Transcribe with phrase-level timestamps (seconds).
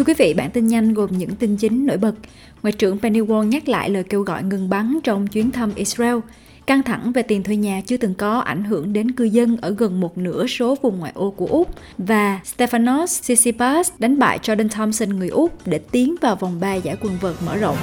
[0.00, 2.12] Thưa quý vị, bản tin nhanh gồm những tin chính nổi bật.
[2.62, 6.16] Ngoại trưởng Penny Wong nhắc lại lời kêu gọi ngừng bắn trong chuyến thăm Israel.
[6.66, 9.74] Căng thẳng về tiền thuê nhà chưa từng có ảnh hưởng đến cư dân ở
[9.78, 11.68] gần một nửa số vùng ngoại ô của Úc
[11.98, 16.96] và Stefanos Tsitsipas đánh bại Jordan Thompson người Úc để tiến vào vòng 3 giải
[17.00, 17.76] quần vợt mở rộng.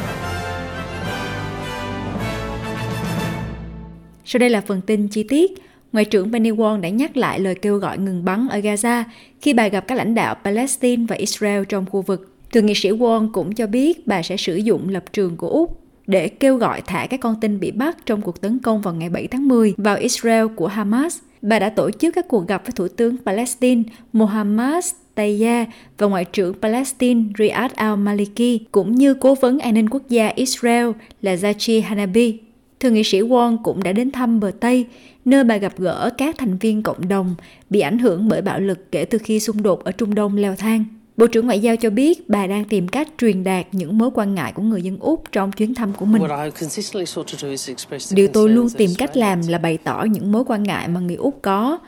[4.26, 5.67] Sau đây là phần tin chi tiết.
[5.92, 9.04] Ngoại trưởng Benny Wong đã nhắc lại lời kêu gọi ngừng bắn ở Gaza
[9.42, 12.34] khi bà gặp các lãnh đạo Palestine và Israel trong khu vực.
[12.54, 15.82] Thượng nghị sĩ Wong cũng cho biết bà sẽ sử dụng lập trường của Úc
[16.08, 19.10] để kêu gọi thả các con tin bị bắt trong cuộc tấn công vào ngày
[19.10, 21.18] 7 tháng 10 vào Israel của Hamas.
[21.42, 24.86] Bà đã tổ chức các cuộc gặp với Thủ tướng Palestine Mohammad
[25.16, 30.28] Tayyah và Ngoại trưởng Palestine Riyad al-Maliki, cũng như Cố vấn an ninh quốc gia
[30.28, 30.88] Israel
[31.22, 32.38] là Zachi Hanabi.
[32.80, 34.86] Thượng nghị sĩ Won cũng đã đến thăm bờ Tây,
[35.26, 37.36] nơi bà gặp gỡ các thành viên cộng đồng
[37.70, 40.56] bị ảnh hưởng bởi bạo lực kể từ khi xung đột ở Trung Đông leo
[40.56, 40.86] thang.
[41.18, 44.36] Bộ trưởng Ngoại giao cho biết bà đang tìm cách truyền đạt những mối quan
[44.36, 46.22] ngại của người dân Úc trong chuyến thăm của mình.
[48.12, 51.16] Điều tôi luôn tìm cách làm là bày tỏ những mối quan ngại mà người
[51.16, 51.80] Úc có.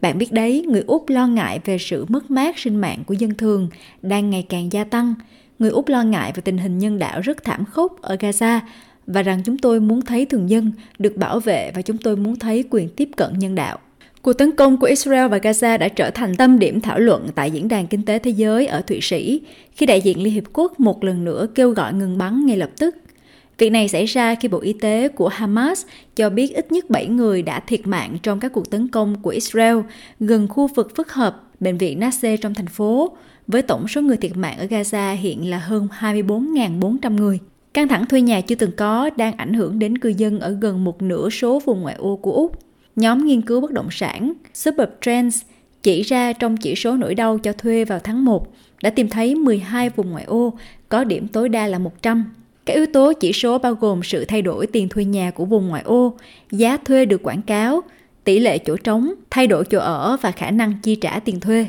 [0.00, 3.34] Bạn biết đấy, người Úc lo ngại về sự mất mát sinh mạng của dân
[3.34, 3.68] thường
[4.02, 5.14] đang ngày càng gia tăng.
[5.58, 8.60] Người Úc lo ngại về tình hình nhân đạo rất thảm khốc ở Gaza
[9.06, 12.36] và rằng chúng tôi muốn thấy thường dân được bảo vệ và chúng tôi muốn
[12.36, 13.78] thấy quyền tiếp cận nhân đạo.
[14.22, 17.50] Cuộc tấn công của Israel và Gaza đã trở thành tâm điểm thảo luận tại
[17.50, 19.40] Diễn đàn Kinh tế Thế giới ở Thụy Sĩ,
[19.72, 22.70] khi đại diện Liên Hiệp Quốc một lần nữa kêu gọi ngừng bắn ngay lập
[22.78, 22.96] tức.
[23.58, 27.06] Việc này xảy ra khi Bộ Y tế của Hamas cho biết ít nhất 7
[27.06, 29.76] người đã thiệt mạng trong các cuộc tấn công của Israel
[30.20, 34.16] gần khu vực phức hợp Bệnh viện Nasser trong thành phố, với tổng số người
[34.16, 37.38] thiệt mạng ở Gaza hiện là hơn 24.400 người.
[37.74, 40.84] Căng thẳng thuê nhà chưa từng có đang ảnh hưởng đến cư dân ở gần
[40.84, 42.58] một nửa số vùng ngoại ô của Úc.
[42.96, 45.42] Nhóm nghiên cứu bất động sản Suburb Trends
[45.82, 48.52] chỉ ra trong chỉ số nỗi đau cho thuê vào tháng 1
[48.82, 50.52] đã tìm thấy 12 vùng ngoại ô
[50.88, 52.24] có điểm tối đa là 100.
[52.66, 55.68] Các yếu tố chỉ số bao gồm sự thay đổi tiền thuê nhà của vùng
[55.68, 56.16] ngoại ô,
[56.50, 57.80] giá thuê được quảng cáo,
[58.24, 61.66] tỷ lệ chỗ trống, thay đổi chỗ ở và khả năng chi trả tiền thuê.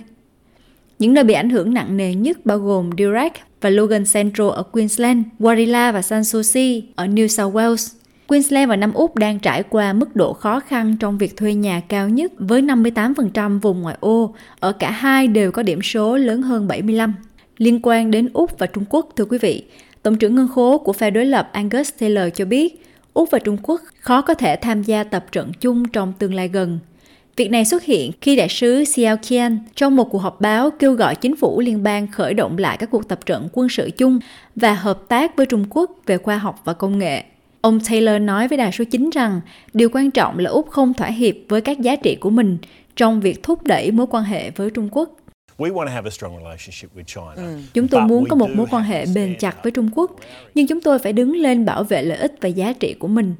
[0.99, 4.63] Những nơi bị ảnh hưởng nặng nề nhất bao gồm Dirac và Logan Central ở
[4.63, 7.95] Queensland, Warilla và Sanssouci ở New South Wales.
[8.27, 11.81] Queensland và Nam Úc đang trải qua mức độ khó khăn trong việc thuê nhà
[11.87, 16.41] cao nhất với 58% vùng ngoại ô, ở cả hai đều có điểm số lớn
[16.41, 17.13] hơn 75.
[17.57, 19.63] Liên quan đến Úc và Trung Quốc, thưa quý vị,
[20.03, 23.57] Tổng trưởng ngân khố của phe đối lập Angus Taylor cho biết Úc và Trung
[23.63, 26.79] Quốc khó có thể tham gia tập trận chung trong tương lai gần.
[27.35, 30.93] Việc này xuất hiện khi đại sứ Xiao Qian trong một cuộc họp báo kêu
[30.93, 34.19] gọi chính phủ liên bang khởi động lại các cuộc tập trận quân sự chung
[34.55, 37.23] và hợp tác với Trung Quốc về khoa học và công nghệ.
[37.61, 39.41] Ông Taylor nói với đài số 9 rằng
[39.73, 42.57] điều quan trọng là Úc không thỏa hiệp với các giá trị của mình
[42.95, 45.09] trong việc thúc đẩy mối quan hệ với Trung Quốc.
[47.35, 47.57] Ừ.
[47.73, 50.11] Chúng tôi muốn có một mối quan hệ bền chặt với Trung Quốc,
[50.55, 53.35] nhưng chúng tôi phải đứng lên bảo vệ lợi ích và giá trị của mình.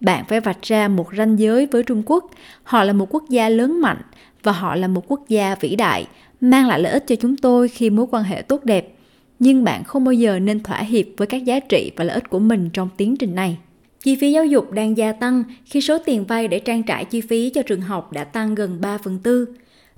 [0.00, 2.30] Bạn phải vạch ra một ranh giới với Trung Quốc.
[2.62, 4.02] Họ là một quốc gia lớn mạnh
[4.42, 6.06] và họ là một quốc gia vĩ đại,
[6.40, 8.94] mang lại lợi ích cho chúng tôi khi mối quan hệ tốt đẹp.
[9.38, 12.30] Nhưng bạn không bao giờ nên thỏa hiệp với các giá trị và lợi ích
[12.30, 13.58] của mình trong tiến trình này.
[14.02, 17.20] Chi phí giáo dục đang gia tăng khi số tiền vay để trang trải chi
[17.20, 19.48] phí cho trường học đã tăng gần 3 phần tư.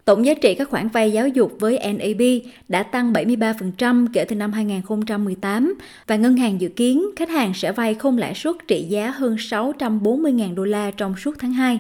[0.04, 2.22] Tổng giá trị các khoản vay giáo dục với NAB
[2.68, 5.74] đã tăng 73% kể từ năm 2018
[6.06, 9.36] và ngân hàng dự kiến khách hàng sẽ vay không lãi suất trị giá hơn
[9.36, 11.78] 640.000 đô la trong suốt tháng 2.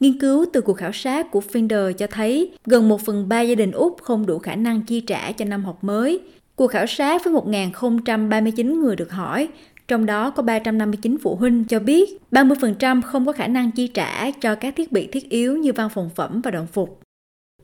[0.00, 3.54] Nghiên cứu từ cuộc khảo sát của Finder cho thấy gần 1 phần 3 gia
[3.54, 6.20] đình Úc không đủ khả năng chi trả cho năm học mới.
[6.56, 9.48] Cuộc khảo sát với 1.039 người được hỏi,
[9.88, 14.30] trong đó có 359 phụ huynh cho biết 30% không có khả năng chi trả
[14.30, 17.05] cho các thiết bị thiết yếu như văn phòng phẩm và đồng phục.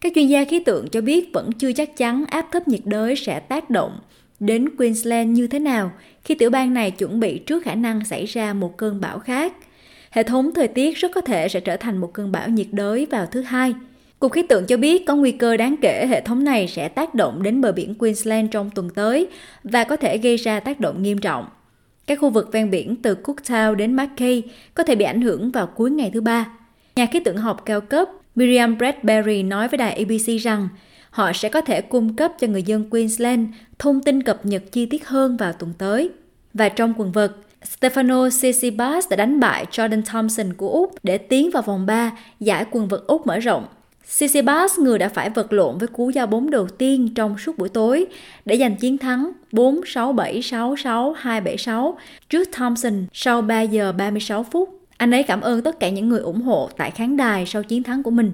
[0.03, 3.17] Các chuyên gia khí tượng cho biết vẫn chưa chắc chắn áp thấp nhiệt đới
[3.17, 3.99] sẽ tác động
[4.41, 5.93] đến Queensland như thế nào
[6.25, 9.53] khi tiểu bang này chuẩn bị trước khả năng xảy ra một cơn bão khác.
[10.11, 13.07] Hệ thống thời tiết rất có thể sẽ trở thành một cơn bão nhiệt đới
[13.07, 13.75] vào thứ hai.
[14.19, 17.15] Cục khí tượng cho biết có nguy cơ đáng kể hệ thống này sẽ tác
[17.15, 19.27] động đến bờ biển Queensland trong tuần tới
[19.65, 21.47] và có thể gây ra tác động nghiêm trọng.
[22.07, 24.43] Các khu vực ven biển từ Cooktown đến Mackay
[24.75, 26.47] có thể bị ảnh hưởng vào cuối ngày thứ ba.
[26.97, 30.69] Nhà khí tượng học cao cấp Miriam Bradbury nói với đài ABC rằng
[31.11, 33.49] họ sẽ có thể cung cấp cho người dân Queensland
[33.79, 36.11] thông tin cập nhật chi tiết hơn vào tuần tới.
[36.55, 37.33] Và trong quần vợt,
[37.65, 42.65] Stefano Tsitsipas đã đánh bại Jordan Thompson của Úc để tiến vào vòng 3 giải
[42.71, 43.67] quần vợt Úc mở rộng.
[44.07, 47.69] Tsitsipas, người đã phải vật lộn với cú giao bóng đầu tiên trong suốt buổi
[47.69, 48.07] tối
[48.45, 51.95] để giành chiến thắng 4-6-7-6-6-2-7-6
[52.29, 54.82] trước Thompson sau 3 giờ 36 phút.
[55.03, 57.83] Anh ấy cảm ơn tất cả những người ủng hộ tại khán đài sau chiến
[57.83, 58.33] thắng của mình.